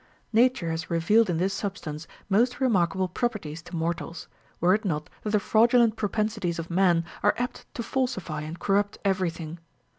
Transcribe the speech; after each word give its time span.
Nature 0.33 0.71
has 0.71 0.89
revealed 0.89 1.29
in 1.29 1.37
this 1.37 1.53
substance 1.53 2.07
most 2.27 2.59
remarkable 2.59 3.07
properties 3.07 3.61
to 3.61 3.75
mortals, 3.75 4.27
were 4.59 4.73
it 4.73 4.83
not 4.83 5.11
that 5.21 5.29
the 5.29 5.39
fraudulent 5.39 5.95
propensities 5.95 6.57
of 6.57 6.71
man 6.71 7.05
are 7.21 7.35
apt 7.37 7.71
to 7.75 7.83
falsify 7.83 8.41
and 8.41 8.57
corrupt 8.59 8.97
everything. 9.05 9.59